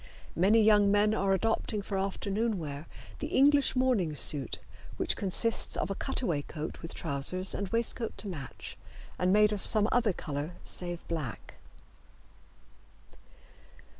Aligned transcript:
Many 0.35 0.63
young 0.63 0.89
men 0.91 1.13
are 1.13 1.31
adopting 1.31 1.83
for 1.83 1.95
afternoon 1.95 2.57
wear 2.57 2.87
the 3.19 3.27
English 3.27 3.75
morning 3.75 4.15
suit, 4.15 4.57
which 4.97 5.15
consists 5.15 5.77
of 5.77 5.91
a 5.91 5.93
cutaway 5.93 6.41
coat 6.41 6.81
with 6.81 6.95
trousers 6.95 7.53
and 7.53 7.67
waistcoat 7.67 8.17
to 8.17 8.27
match 8.27 8.77
and 9.19 9.31
made 9.31 9.53
of 9.53 9.63
some 9.63 9.87
other 9.91 10.11
color 10.11 10.53
save 10.63 11.07
black. 11.07 11.53